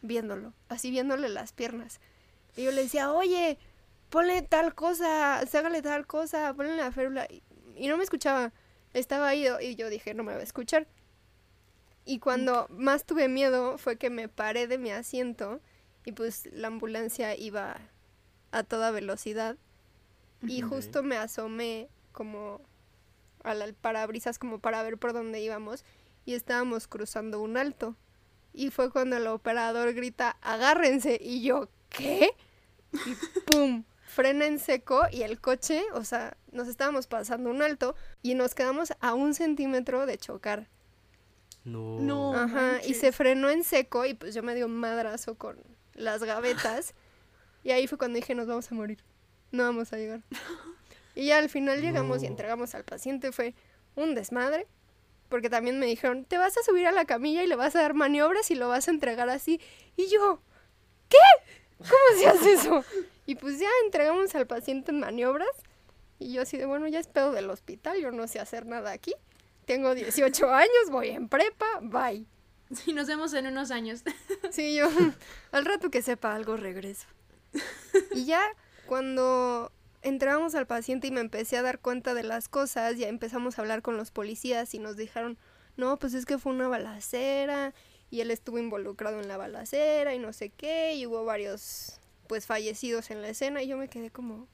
[0.02, 2.00] viéndolo, así viéndole las piernas.
[2.56, 3.58] Y yo le decía, oye,
[4.10, 7.28] ponle tal cosa, ságale tal cosa, ponle la férula.
[7.30, 7.44] Y,
[7.76, 8.54] y no me escuchaba,
[8.93, 10.88] estaba ahí y yo dije, no me va a escuchar.
[12.06, 15.60] Y cuando más tuve miedo fue que me paré de mi asiento
[16.06, 17.78] y pues la ambulancia iba
[18.52, 19.58] a toda velocidad.
[20.41, 22.62] Y justo me asomé como
[23.43, 25.84] al parabrisas como para ver por dónde íbamos
[26.25, 27.95] y estábamos cruzando un alto.
[28.54, 31.19] Y fue cuando el operador grita, agárrense.
[31.21, 32.32] Y yo, ¿qué?
[32.93, 33.84] Y ¡pum!
[34.10, 38.56] Frena en seco y el coche, o sea, nos estábamos pasando un alto y nos
[38.56, 40.67] quedamos a un centímetro de chocar.
[41.63, 42.00] No.
[42.00, 42.34] No.
[42.34, 45.60] Ajá, y se frenó en seco y pues yo me dio un madrazo con
[45.93, 46.95] las gavetas.
[47.63, 49.04] y ahí fue cuando dije, nos vamos a morir.
[49.52, 50.24] No vamos a llegar.
[51.15, 53.34] Y ya al final llegamos y entregamos al paciente.
[53.34, 53.54] Fue
[53.95, 54.67] un desmadre.
[55.28, 57.82] Porque también me dijeron, te vas a subir a la camilla y le vas a
[57.82, 59.60] dar maniobras y lo vas a entregar así.
[59.98, 60.41] Y yo,
[61.10, 61.17] ¿qué?
[61.78, 62.86] ¿Cómo se hace eso?
[63.30, 65.52] Y pues ya entregamos al paciente en maniobras.
[66.18, 68.92] Y yo así de, bueno, ya es pedo del hospital, yo no sé hacer nada
[68.92, 69.13] aquí.
[69.65, 72.26] Tengo 18 años, voy en prepa, bye.
[72.74, 74.02] Sí, nos vemos en unos años.
[74.50, 74.88] Sí, yo
[75.52, 77.06] al rato que sepa algo regreso.
[78.15, 78.42] Y ya
[78.88, 83.60] cuando entramos al paciente y me empecé a dar cuenta de las cosas, ya empezamos
[83.60, 85.38] a hablar con los policías y nos dijeron,
[85.78, 87.76] no, pues es que fue una balacera
[88.10, 91.99] y él estuvo involucrado en la balacera y no sé qué, y hubo varios
[92.30, 94.48] pues fallecidos en la escena y yo me quedé como,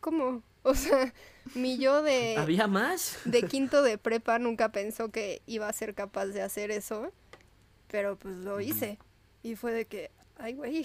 [0.00, 0.42] ¿cómo?
[0.64, 1.14] O sea,
[1.54, 3.18] mi yo de ¿Había más?
[3.24, 7.10] de quinto de prepa nunca pensó que iba a ser capaz de hacer eso,
[7.88, 8.98] pero pues lo hice.
[9.42, 10.84] Y fue de que, ay, güey.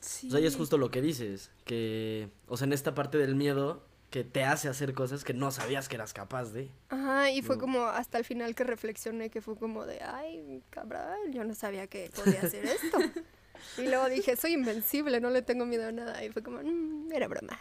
[0.00, 0.28] Sí.
[0.28, 3.36] O sea, y es justo lo que dices, que, o sea, en esta parte del
[3.36, 6.68] miedo que te hace hacer cosas que no sabías que eras capaz de.
[6.90, 7.62] Ajá, y fue No.
[7.62, 11.86] como hasta el final que reflexioné que fue como de, ay, cabrón, yo no sabía
[11.86, 12.98] que podía hacer esto.
[13.78, 16.24] Y luego dije, soy invencible, no le tengo miedo a nada.
[16.24, 17.58] Y fue como, "Mm, era broma.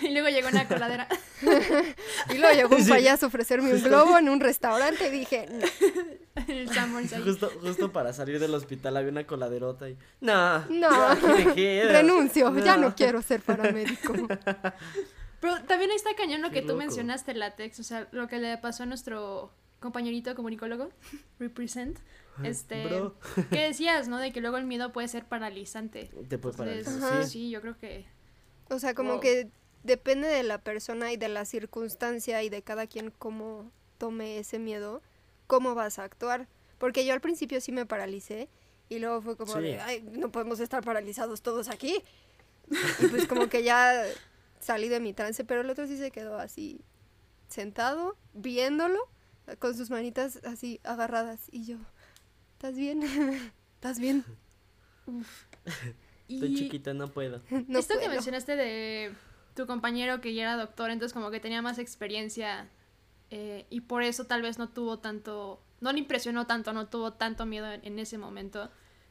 [0.00, 1.06] Y luego llegó una coladera.
[2.30, 2.90] Y luego llegó un Sí.
[2.90, 7.22] payaso a ofrecerme un globo en un restaurante y dije, no, en el.
[7.24, 9.96] Justo, justo para salir del hospital había una coladerota y.
[10.20, 11.92] No, no, ya, aquí me quedo".
[11.92, 12.94] renuncio, ya no No.
[12.96, 14.14] quiero ser paramédico.
[15.40, 16.78] Pero también ahí está cañón lo Qué que tú loco.
[16.80, 17.78] mencionaste, látex.
[17.78, 19.52] O sea, lo que le pasó a nuestro
[19.84, 20.88] compañerito comunicólogo,
[21.38, 21.98] Represent.
[22.42, 23.14] Este, Bro.
[23.50, 24.18] ¿qué decías, no?
[24.18, 26.10] De que luego el miedo puede ser paralizante.
[26.28, 27.02] Te puede Entonces.
[27.02, 27.22] Ajá.
[27.22, 27.30] Sí.
[27.30, 28.06] sí, yo creo que.
[28.70, 29.20] O sea, como Wow.
[29.20, 29.48] que
[29.84, 34.58] depende de la persona y de la circunstancia y de cada quien cómo tome ese
[34.58, 35.00] miedo,
[35.46, 36.48] cómo vas a actuar.
[36.78, 38.48] Porque yo al principio sí me paralicé
[38.88, 39.60] y luego fue como Sí.
[39.62, 42.02] de, ay, no podemos estar paralizados todos aquí.
[43.00, 44.02] Y pues como que ya
[44.58, 46.80] salí de mi trance, pero el otro sí se quedó así
[47.48, 48.98] sentado, viéndolo,
[49.58, 51.48] con sus manitas así agarradas.
[51.52, 51.76] Y yo,
[52.54, 53.02] ¿estás bien?
[53.76, 54.24] ¿Estás bien?
[56.26, 57.42] Y Estoy chiquita, no puedo.
[57.68, 58.12] No esto que puedo".
[58.14, 59.12] mencionaste de
[59.54, 62.66] tu compañero que ya era doctor, entonces como que tenía más experiencia
[63.30, 67.12] eh, y por eso tal vez no tuvo tanto, no le impresionó tanto, no tuvo
[67.12, 68.70] tanto miedo en, en ese momento.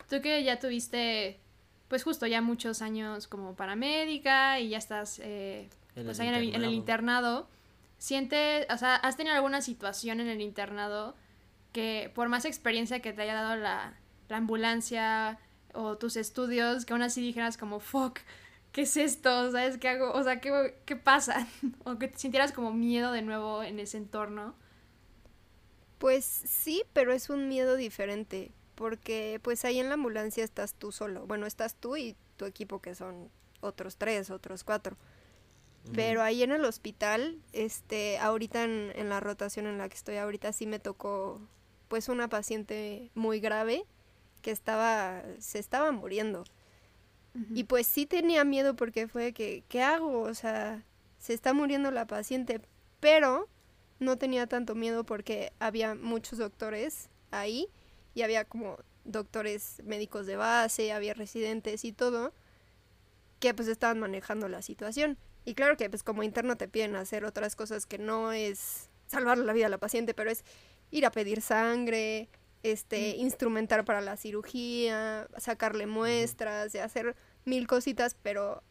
[0.10, 1.39] Tú que ya tuviste,
[1.88, 6.30] pues justo ya muchos años como paramédica y ya estás eh, En pues el ahí
[6.30, 7.48] en el, en el internado.
[8.11, 11.15] Internado, siente, o sea, ¿has tenido alguna situación en el internado
[11.71, 13.93] que por más experiencia que te haya dado la,
[14.29, 15.39] la ambulancia
[15.73, 18.19] o tus estudios, que aún así dijeras como, fuck,
[18.71, 19.51] ¿qué es esto?
[19.51, 20.11] ¿Sabes qué hago?
[20.13, 21.47] O sea, ¿qué, qué pasa?
[21.83, 24.55] o que te sintieras como miedo de nuevo en ese entorno.
[25.97, 30.91] Pues sí, pero es un miedo diferente, porque pues ahí en la ambulancia estás tú
[30.91, 31.25] solo.
[31.25, 33.29] Bueno, estás tú y tu equipo que son
[33.61, 34.97] otros tres, otros cuatro.
[35.93, 40.15] Pero ahí en el hospital, este, ahorita en, en, la rotación en la que estoy
[40.15, 41.41] ahorita sí me tocó
[41.89, 43.86] pues una paciente muy grave
[44.41, 46.43] que estaba, se estaba muriendo.
[47.56, 50.22] Y pues sí tenía miedo porque fue que, ¿qué hago?
[50.22, 50.84] O sea,
[51.17, 52.62] se está muriendo la paciente,
[53.00, 53.48] pero
[54.00, 57.69] no tenía tanto miedo porque había muchos doctores ahí
[58.13, 62.34] y había como doctores médicos de base, había residentes y todo
[63.39, 65.17] que pues estaban manejando la situación.
[65.45, 69.38] Y claro que pues como interno te piden hacer otras cosas que no es salvar
[69.38, 70.43] la vida a la paciente, pero es
[70.91, 72.29] ir a pedir sangre,
[72.63, 78.63] este, instrumentar para la cirugía, sacarle muestras, de hacer mil cositas, pero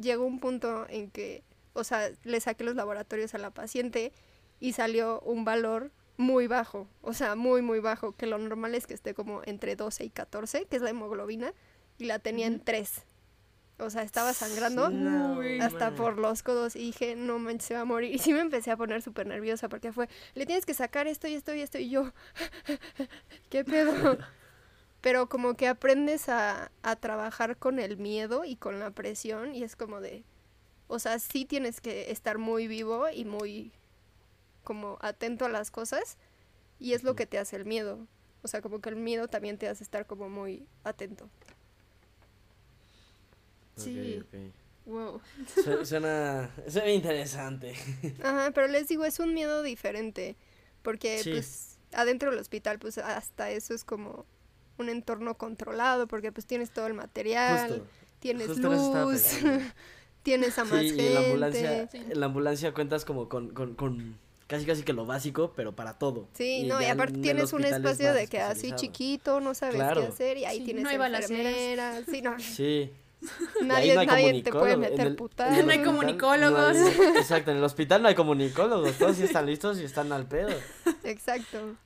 [0.00, 4.12] llegó un punto en que, o sea, le saqué los laboratorios a la paciente
[4.60, 8.86] y salió un valor muy bajo, o sea, muy, muy bajo, que lo normal es
[8.86, 11.54] que esté como entre 12 y 14, que es la hemoglobina,
[11.98, 13.04] y la tenía en 3.
[13.80, 14.90] O sea, estaba sangrando
[15.60, 18.14] hasta por los codos y dije, no manches, se va a morir.
[18.14, 21.28] Y sí me empecé a poner súper nerviosa porque fue, le tienes que sacar esto
[21.28, 22.12] y esto y esto y yo,
[23.50, 24.18] ¿qué pedo?
[25.00, 29.62] Pero como que aprendes a, a trabajar con el miedo y con la presión y
[29.62, 30.24] es como de,
[30.88, 33.72] o sea, sí tienes que estar muy vivo y muy
[34.62, 36.18] como atento a las cosas
[36.78, 38.06] y es lo que te hace el miedo.
[38.42, 41.28] O sea, como que el miedo también te hace estar como muy atento.
[43.84, 44.22] Sí.
[44.86, 45.20] Wow.
[45.84, 47.74] Suena, suena interesante.
[48.22, 50.36] Ajá, pero les digo, es un miedo diferente.
[50.82, 54.24] Porque, pues, adentro del hospital, pues, hasta eso es como
[54.78, 57.84] un entorno controlado, porque, pues, tienes todo el material,
[58.18, 59.22] tienes luz,
[60.22, 61.06] tienes a más gente.
[61.06, 65.06] en la ambulancia, en la ambulancia cuentas como con, con, con casi casi que lo
[65.06, 66.26] básico, pero para todo.
[66.32, 70.38] Sí, no, y aparte tienes un espacio de que así chiquito, no sabes qué hacer,
[70.38, 72.04] y ahí tienes no enfermeras.
[72.10, 72.40] Sí, no.
[72.40, 72.90] Sí.
[73.62, 75.64] Nadie, no nadie te puede meter putadas.
[75.64, 76.76] No hay comunicólogos.
[77.16, 78.96] exacto, en el hospital no hay comunicólogos.
[78.96, 80.50] Todos sí están listos y están al pedo.
[81.04, 81.76] Exacto.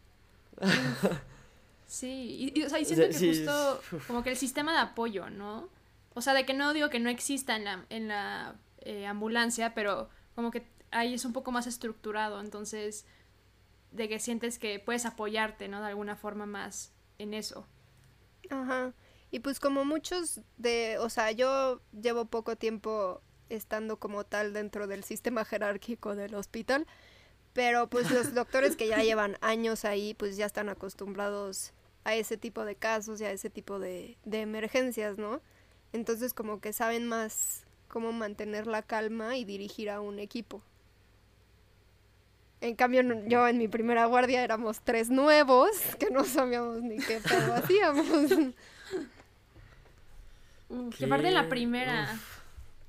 [1.86, 5.68] Sí, y, o sea, y siento que justo como que el sistema de apoyo, ¿no?
[6.14, 9.74] O sea, de que no digo que no exista en la, en la eh, ambulancia,
[9.74, 13.04] pero como que ahí es un poco más estructurado, entonces
[13.90, 15.80] de que sientes que puedes apoyarte, ¿no?
[15.80, 17.66] De alguna forma más en eso.
[18.50, 18.92] Ajá.
[19.34, 24.86] Y pues como muchos de, o sea, yo llevo poco tiempo estando como tal dentro
[24.86, 26.86] del sistema jerárquico del hospital,
[27.52, 31.72] pero pues los doctores que ya llevan años ahí, pues ya están acostumbrados
[32.04, 35.40] a ese tipo de casos y a ese tipo de, de emergencias, ¿no?
[35.92, 40.62] Entonces como que saben más cómo mantener la calma y dirigir a un equipo.
[42.60, 47.18] En cambio, yo en mi primera guardia éramos tres nuevos que no sabíamos ni qué
[47.18, 48.54] pedo hacíamos.
[50.96, 52.08] Que parte de la primera.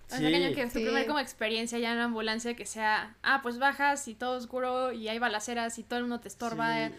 [0.07, 3.57] O sea, que tu primera como experiencia ya en la ambulancia que sea, ah, pues
[3.57, 6.91] bajas y todo oscuro y hay balaceras y todo el mundo te estorba.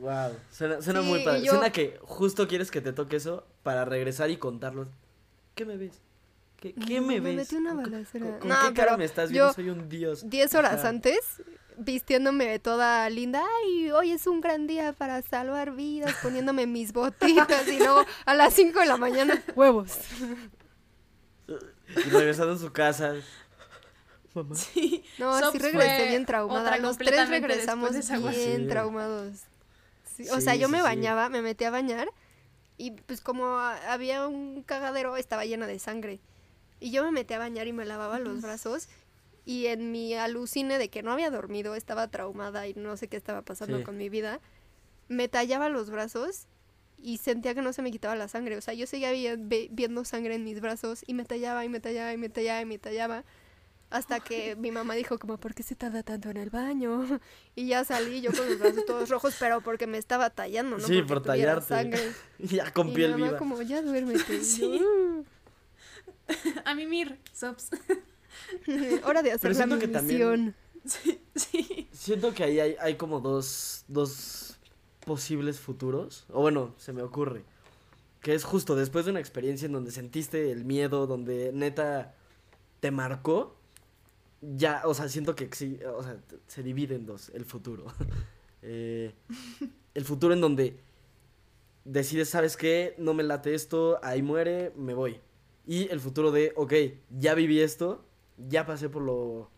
[0.00, 0.32] wow.
[0.50, 1.46] Suena, muy padre.
[1.46, 4.88] Suena que justo quieres que te toque eso para regresar y contarlo.
[5.54, 6.00] ¿Qué me ves?
[6.56, 7.34] ¿Qué, qué me, ves?
[7.34, 8.38] Me metí una balacera.
[8.38, 9.52] ¿Con, qué cara me estás viendo?
[9.52, 10.28] Soy un dios.
[10.28, 11.42] Diez horas antes,
[11.78, 13.42] vistiéndome toda linda.
[13.62, 18.34] Ay, hoy es un gran día para salvar vidas, poniéndome mis botitas y luego a
[18.34, 19.92] las 5 de la mañana, huevos.
[21.48, 23.14] Y regresando a su casa.
[24.34, 24.54] Mamá.
[24.54, 25.04] Sí.
[25.18, 26.76] No, sí regresé bien traumada.
[26.78, 27.92] Los tres regresamos
[28.30, 29.42] bien traumados.
[30.32, 32.08] o sea, yo me bañaba, me metí a bañar
[32.78, 36.20] y pues como había un cagadero, estaba llena de sangre.
[36.78, 38.88] Y yo me metí a bañar y me lavaba los brazos
[39.46, 43.16] y en mi alucine de que no había dormido, estaba traumada y no sé qué
[43.16, 44.40] estaba pasando con mi vida,
[45.08, 46.48] me tallaba los brazos
[46.98, 48.56] y sentía que no se me quitaba la sangre.
[48.56, 49.12] O sea, yo seguía
[49.70, 52.64] viendo sangre en mis brazos y me tallaba y me tallaba y me tallaba y
[52.64, 53.24] me tallaba.
[53.88, 57.06] Hasta que mi mamá dijo como, ¿por qué se tarda tanto en el baño?
[57.54, 60.86] Y ya salí yo con los brazos todos rojos, pero porque me estaba tallando, ¿no?
[60.86, 61.68] Sí, por tallarte.
[61.68, 62.12] Sangre.
[62.40, 64.42] ya con piel mi mamá como, ya duérmete.
[64.42, 64.80] Sí.
[66.64, 67.70] A mimir, sops.
[69.04, 71.88] Hora de hacer la que también, sí, sí.
[71.92, 74.56] Siento que ahí hay, hay como dos, dos
[75.04, 76.26] posibles futuros.
[76.30, 77.44] O bueno, se me ocurre.
[78.20, 82.14] Que es justo después de una experiencia en donde sentiste el miedo, donde neta
[82.80, 83.56] te marcó.
[84.42, 87.86] Ya, o sea, siento que sí, o sea, se divide en dos el futuro.
[88.68, 89.14] Eh,
[89.94, 90.80] el futuro en donde
[91.84, 92.94] decides, ¿sabes qué?
[92.98, 95.20] No me late esto, ahí muere, me voy.
[95.66, 96.72] Y el futuro de, ok,
[97.16, 98.04] ya viví esto,
[98.38, 99.50] ya pasé por lo,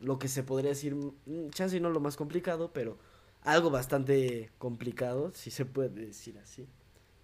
[0.00, 2.98] lo que se podría decir, mm, chance no lo más complicado, pero
[3.42, 6.66] algo bastante complicado, si se puede decir así.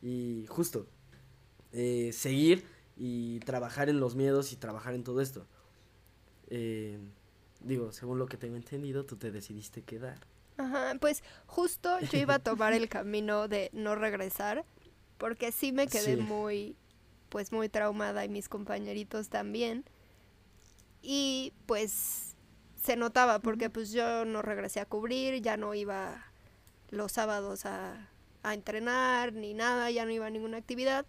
[0.03, 0.87] Y justo,
[1.73, 2.65] eh, seguir
[2.97, 5.47] y trabajar en los miedos y trabajar en todo esto.
[6.49, 6.99] Eh,
[7.61, 10.19] digo, según lo que tengo entendido, tú te decidiste quedar.
[10.57, 14.65] Ajá, pues justo yo iba a tomar el camino de no regresar,
[15.19, 16.23] porque sí me quedé Sí.
[16.23, 16.77] muy,
[17.29, 19.85] pues muy traumada y mis compañeritos también.
[21.03, 22.35] Y pues
[22.77, 26.25] se notaba, porque pues yo no regresé a cubrir, ya no iba
[26.91, 28.09] los sábados a,
[28.43, 31.07] a entrenar ni nada, ya no iba a ninguna actividad.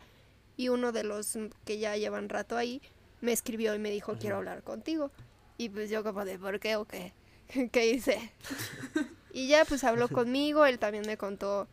[0.58, 2.82] Y uno de los que ya llevan rato ahí
[3.22, 5.12] me escribió y me dijo, quiero hablar contigo.
[5.58, 7.14] Y pues yo como de, ¿por qué o qué?
[7.72, 8.32] ¿Qué hice?
[9.34, 11.70] Y ya pues habló conmigo, él también me contó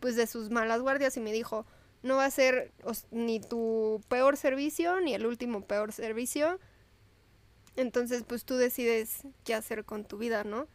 [0.00, 1.66] pues de sus malas guardias y me dijo,
[2.02, 6.58] no va a ser os- ni tu peor servicio ni el último peor servicio.
[7.76, 10.68] Entonces pues tú decides qué hacer con tu vida, ¿no?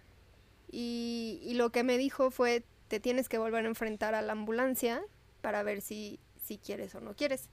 [0.71, 4.33] Y, y lo que me dijo fue, te tienes que volver a enfrentar a la
[4.33, 5.01] ambulancia
[5.41, 7.49] para ver si, si quieres o no quieres.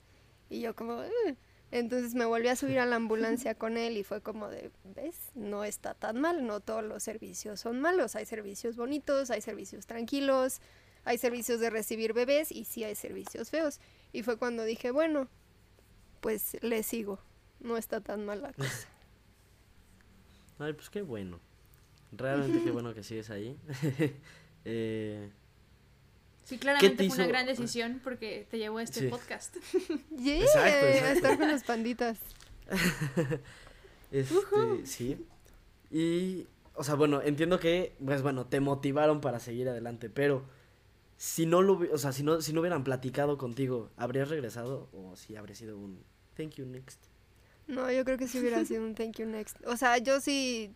[0.51, 1.37] Y yo como, "Eh".
[1.71, 5.17] entonces me volví a subir a la ambulancia con él y fue como de, ¿ves?
[5.35, 9.87] No está tan mal, no todos los servicios son malos, hay servicios bonitos, hay servicios
[9.87, 10.61] tranquilos,
[11.05, 13.81] hay servicios de recibir bebés y sí hay servicios feos.
[14.13, 15.29] Y fue cuando dije, bueno,
[16.21, 17.19] pues le sigo,
[17.61, 18.89] no está tan mal la cosa.
[20.59, 21.39] Ay, pues qué bueno.
[22.13, 23.57] Realmente qué bueno que sigues ahí.
[24.65, 25.31] eh,
[26.45, 29.09] Sí, claramente te fue una gran decisión porque te llevó a este Sí.
[29.09, 29.57] podcast.
[30.17, 31.13] Yeah, Exacto, a exacto.
[31.17, 32.19] estar con los panditas.
[34.13, 35.27] este, sí.
[35.91, 40.45] Y, o sea, bueno, entiendo que, pues bueno, te motivaron para seguir adelante, pero
[41.17, 44.89] si no lo, o sea, si no, si no hubieran platicado contigo, ¿habrías regresado?
[44.93, 46.03] O si habría sido un
[46.37, 47.01] thank you next.
[47.67, 49.57] No, yo creo que sí hubiera sido un thank you next.
[49.67, 50.73] O sea, yo sí,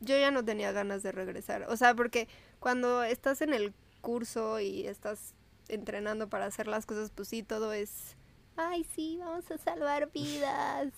[0.00, 1.66] yo ya no tenía ganas de regresar.
[1.68, 5.34] O sea, porque cuando estás en el curso y estás
[5.68, 8.16] entrenando para hacer las cosas, pues sí, todo es,
[8.56, 10.92] ay, sí, vamos a salvar vidas.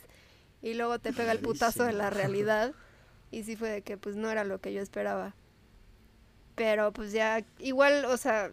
[0.63, 2.75] Y luego te pega el putazo de la realidad.
[3.31, 5.35] Y sí fue de que pues no era lo que yo esperaba.
[6.55, 8.53] Pero pues ya, igual, o sea,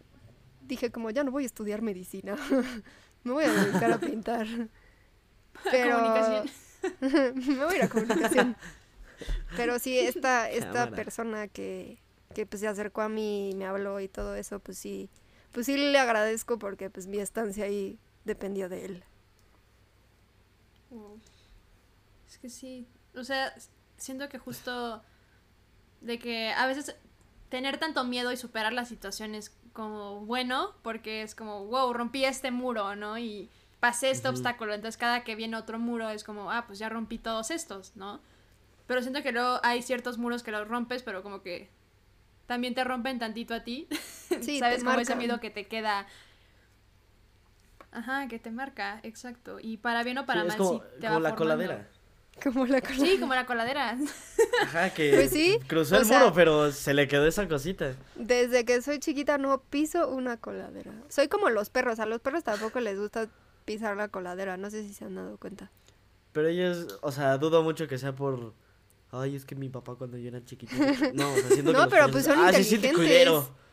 [0.62, 2.36] dije como ya no voy a estudiar medicina.
[3.24, 4.48] Me voy a dedicar a pintar.
[5.72, 5.98] Pero...
[5.98, 6.50] Comunicación.
[7.58, 8.56] Me voy a ir a comunicación.
[9.58, 10.96] Pero sí, esta, esta Cámara.
[10.96, 12.00] persona que,
[12.34, 15.10] que pues se acercó a mí y me habló y todo eso, pues sí,
[15.52, 19.04] pues sí le agradezco porque pues mi estancia ahí dependió de él.
[20.90, 21.20] Wow.
[22.28, 23.54] Es que sí, o sea,
[23.98, 25.02] siento que justo
[26.02, 26.96] de que a veces
[27.50, 32.26] tener tanto miedo y superar la situación es como bueno, porque es como, wow, rompí
[32.26, 33.18] este muro, ¿no?
[33.18, 33.50] Y
[33.86, 34.36] pasé este Ujú.
[34.38, 37.96] obstáculo, entonces cada que viene otro muro es como, ah, pues ya rompí todos estos,
[37.96, 38.20] ¿no?
[38.88, 41.70] Pero siento que luego hay ciertos muros que los rompes, pero como que
[42.48, 43.88] también te rompen tantito a ti.
[44.42, 44.84] Sí, ¿Sabes?
[44.84, 46.08] Como ese miedo que te queda.
[47.92, 49.60] Ajá, que te marca, exacto.
[49.62, 51.36] Y para bien o para Sí, mal, es como, sí te como va la formando.
[51.38, 51.88] coladera.
[52.44, 52.96] Como la cola.
[52.96, 53.98] Sí, como la coladera.
[54.64, 57.94] Ajá, que Pues sí, cruzó el sea- muro, pero se le quedó esa cosita.
[58.16, 60.92] Desde que soy chiquita no piso una coladera.
[61.08, 63.28] Soy como los perros, a los perros tampoco les gusta
[63.66, 65.72] pisar la coladera, no sé si se han dado cuenta.
[66.32, 68.54] Pero ellos, o sea, dudo mucho que sea por.
[69.12, 70.82] Ay, es que mi papá cuando yo era chiquitito.
[71.14, 73.30] No, o sea, siento No, pero pues son ah, se siente inteligentes.
[73.30, 73.66] culero.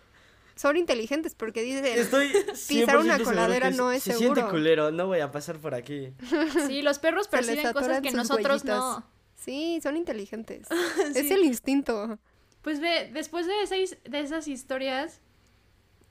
[0.55, 2.29] Son inteligentes porque dicen, Estoy
[2.69, 4.51] pisar una 100% seguro coladera no es Se siente seguro.
[4.51, 6.13] culero, no voy a pasar por aquí.
[6.69, 8.79] Sí, los perros Se perciben cosas que nosotros huellitas.
[8.79, 9.05] no.
[9.35, 10.69] sí, son inteligentes.
[11.15, 12.19] Es el instinto.
[12.61, 13.75] Pues ve, después de, esa
[14.09, 15.21] de esas historias,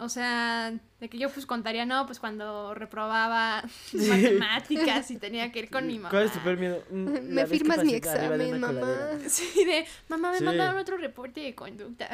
[0.03, 5.59] o sea, de que yo pues contaría, no, pues cuando reprobaba matemáticas y tenía que
[5.59, 6.09] ir con mi mamá.
[6.09, 6.83] ¿Cuál es tu peor miedo?
[6.91, 8.79] Mm, Me firmas mi examen, mamá.
[8.81, 9.19] coladera.
[9.29, 10.43] Sí, de, mamá, me Sí.
[10.43, 12.09] mandaron otro reporte de conducta.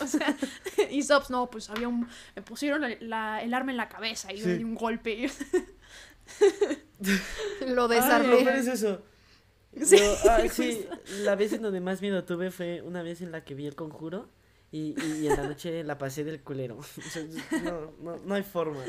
[0.00, 0.36] o sea,
[0.90, 4.32] y Sops, no, pues había un, me pusieron la- la- el arma en la cabeza
[4.32, 4.46] y Sí.
[4.48, 5.30] le di un golpe.
[7.66, 8.36] Lo desarmé.
[8.44, 9.02] peor es eso.
[9.82, 10.86] Sí, Yo, ah, sí,
[11.22, 13.74] la vez en donde más miedo tuve fue una vez en la que vi el
[13.74, 14.28] conjuro
[14.72, 16.78] y, y, y en la noche la pasé del culero.
[17.62, 18.82] No, no, no hay forma.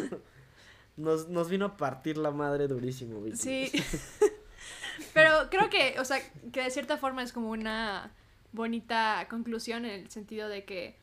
[0.95, 3.37] Nos, nos vino a partir la madre durísimo, Vicky.
[3.37, 3.71] Sí.
[5.13, 6.19] Pero creo que, o sea,
[6.51, 8.11] que de cierta forma es como una
[8.51, 10.97] bonita conclusión en el sentido de que,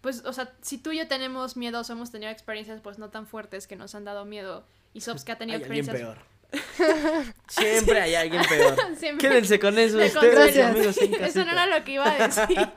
[0.00, 3.26] pues, o sea, si tú y yo tenemos miedos, hemos tenido experiencias pues no tan
[3.26, 6.18] fuertes que nos han dado miedo y Sops que ha tenido Hay experiencias peor.
[7.48, 8.76] Siempre hay alguien peor.
[8.96, 9.28] Siempre.
[9.28, 10.68] Quédense con eso De ustedes, consuelo.
[10.68, 12.68] amigos en Eso no era lo que iba a decir.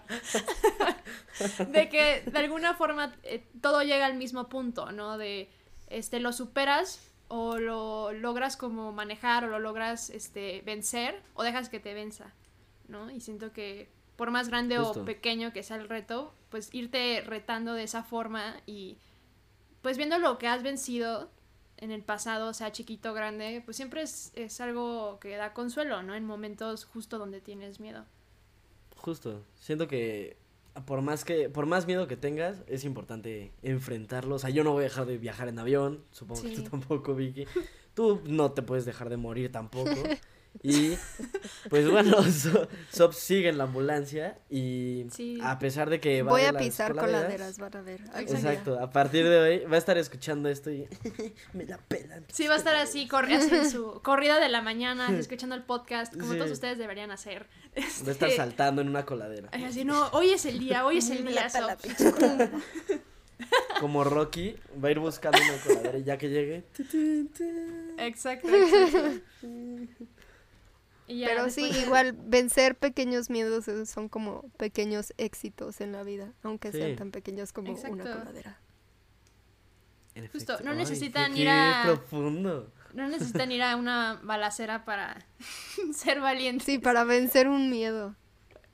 [1.71, 5.17] de que de alguna forma eh, todo llega al mismo punto, ¿no?
[5.17, 5.49] De
[5.88, 11.69] este lo superas o lo logras como manejar o lo logras este vencer o dejas
[11.69, 12.34] que te venza,
[12.88, 13.11] ¿no?
[13.11, 15.01] Y siento que por más grande Justo.
[15.01, 18.97] o pequeño que sea el reto, pues irte retando de esa forma y
[19.82, 21.30] pues viendo lo que has vencido,
[21.78, 26.03] en el pasado, sea chiquito o grande, pues siempre es, es algo que da consuelo,
[26.03, 26.15] ¿no?
[26.15, 28.05] En momentos justo donde tienes miedo.
[28.95, 29.43] Justo.
[29.59, 30.38] Siento que
[30.86, 34.36] por más que por más miedo que tengas, es importante enfrentarlo.
[34.36, 37.15] O sea, yo no voy a dejar de viajar en avión, supongo que tú tampoco,
[37.15, 37.45] Vicky.
[37.95, 39.89] Tú no te puedes dejar de morir tampoco.
[40.63, 40.97] Y
[41.69, 45.37] pues bueno, So- Sops sigue en la ambulancia y Sí.
[45.43, 48.01] a pesar de que va Voy a las pisar coladeras- coladeras, van a ver.
[48.17, 50.87] Exacto, a partir de hoy va a estar escuchando esto y
[51.53, 52.25] me la pelan.
[52.31, 56.13] Sí, va a estar así, en su corrida de la mañana, así, escuchando el podcast,
[56.15, 56.37] como Sí.
[56.37, 57.45] todos ustedes deberían hacer.
[57.77, 59.49] Va a estar Este, saltando en una coladera.
[59.51, 61.47] ay, Así, no, hoy es el día, hoy es el Me día.
[61.51, 62.49] coladera.
[63.81, 66.63] Como Rocky, va a ir buscando una coladera y ya que llegue.
[67.97, 69.21] Exacto, exacto.
[71.07, 76.33] Ya, Pero sí, de- igual vencer pequeños miedos son como pequeños éxitos en la vida,
[76.43, 76.79] aunque Sí.
[76.79, 78.59] sean tan pequeños como una coladera.
[80.31, 82.71] Justo, no Ay, necesitan qué- ir qué a- profundo.
[82.93, 85.25] No necesitan ir a una balacera para
[85.93, 86.65] ser valientes.
[86.65, 88.15] Sí, para vencer un miedo.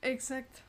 [0.02, 0.60] Exacto.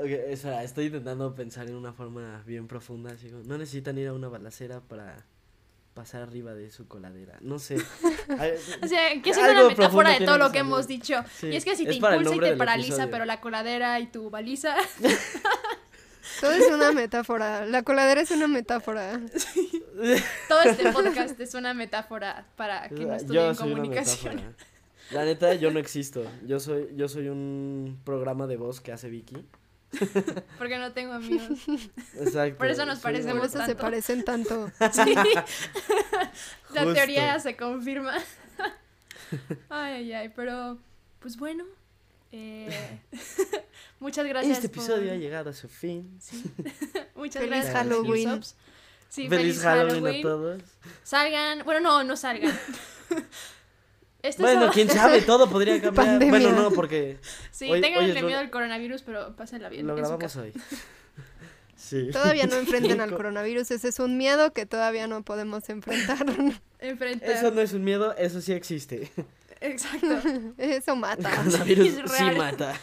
[0.00, 3.12] Ok, espera, estoy intentando pensar en una forma bien profunda.
[3.12, 5.24] Así como, no necesitan ir a una balacera para
[5.94, 7.36] pasar arriba de su coladera.
[7.40, 7.76] No sé.
[8.82, 11.22] O sea, que es una metáfora de todo lo que hemos dicho.
[11.36, 13.10] Sí, Y es que si te impulsa y te paraliza, episodio.
[13.10, 14.76] pero la coladera y tu baliza.
[16.40, 17.66] Todo es una metáfora.
[17.66, 19.20] La coladera es una metáfora.
[20.48, 24.54] todo este podcast es una metáfora para que no estudien comunicación.
[25.10, 26.22] La neta, yo no existo.
[26.46, 29.44] Yo soy, yo soy un programa de voz que hace Vicky.
[30.58, 31.58] Porque no tengo amigos.
[32.18, 32.58] Exacto.
[32.58, 33.80] Por eso nos soy parecemos eso se tanto.
[33.82, 34.70] parecen tanto.
[34.92, 35.14] Sí.
[36.74, 38.14] La teoría se confirma.
[39.68, 40.28] Ay, ay, ay.
[40.34, 40.78] Pero,
[41.18, 41.64] pues bueno.
[42.32, 43.00] eh,
[44.00, 44.58] muchas gracias.
[44.58, 46.16] Este episodio por- ha llegado a su fin.
[46.20, 46.44] Sí.
[47.16, 47.74] Muchas Feliz gracias.
[47.74, 48.40] Halloween.
[49.08, 50.62] Sí, feliz, Halloween, a todos.
[51.02, 52.56] Salgan, bueno, no, no salgan.
[54.22, 56.06] Este Bueno, sábado- quién sabe, todo podría cambiar.
[56.06, 56.30] Pandemia.
[56.40, 57.18] Bueno, no, porque
[57.50, 58.38] Sí, hoy- hoy tenganle es miedo lunes.
[58.40, 59.86] al coronavirus, pero pásenla bien.
[59.86, 60.52] lo grabamos hoy.
[61.76, 62.10] Sí.
[62.12, 63.70] Todavía no enfrenten al Co- coronavirus.
[63.72, 66.24] Ese es un miedo que todavía no podemos enfrentar.
[66.78, 67.26] Enfrenta.
[67.26, 69.10] Eso no es un miedo, eso sí existe.
[69.60, 70.20] Exacto.
[70.58, 71.28] Eso mata.
[71.36, 72.78] Coronavirus es sí mata.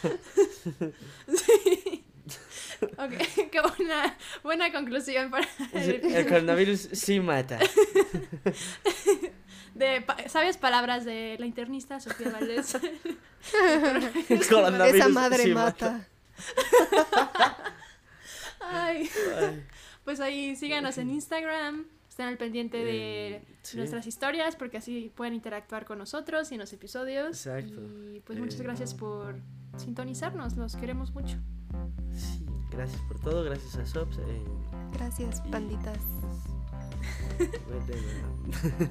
[2.96, 3.12] Ok,
[3.50, 7.58] qué buena, buena conclusión para Sí, el El coronavirus sí mata.
[9.78, 12.74] De pa- sabias palabras de la internista Sofía Valdés.
[14.28, 16.06] Esa madre sí mata.
[18.60, 19.08] Ay,
[19.40, 19.64] Ay,
[20.04, 21.86] pues ahí síganos en Instagram.
[22.08, 23.76] Estén al pendiente de Eh, sí.
[23.76, 27.28] nuestras historias porque así pueden interactuar con nosotros y en los episodios.
[27.46, 27.80] Exacto.
[28.14, 29.36] Y pues muchas Eh, gracias por
[29.76, 31.36] sintonizarnos, los queremos mucho.
[32.12, 34.18] Sí, gracias por todo, gracias a Sops.
[34.18, 34.42] eh,
[34.94, 35.98] Gracias, y- panditas.
[37.38, 38.00] vete,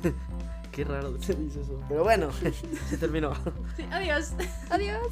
[0.10, 0.57] no.
[0.78, 1.84] Qué raro se dice eso.
[1.90, 2.30] Pero bueno,
[2.88, 3.34] se terminó.
[3.76, 4.36] Sí, adiós.
[4.70, 5.08] Adiós.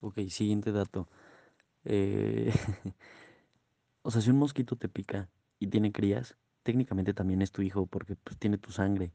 [0.00, 1.08] Ok, siguiente dato.
[1.86, 2.52] Eh,
[4.02, 7.86] o sea, si un mosquito te pica y tiene crías, técnicamente también es tu hijo
[7.86, 9.14] porque pues, tiene tu sangre.